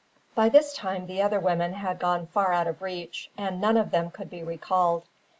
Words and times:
By 0.33 0.49
this 0.49 0.73
time 0.73 1.05
the 1.05 1.21
other 1.21 1.39
women 1.39 1.73
had 1.73 1.99
gone 1.99 2.25
far 2.25 2.53
out 2.53 2.65
of 2.65 2.81
reach, 2.81 3.29
and 3.37 3.61
none 3.61 3.77
of 3.77 3.91
them 3.91 4.09
could 4.09 4.31
be 4.31 4.41
recalled. 4.41 5.03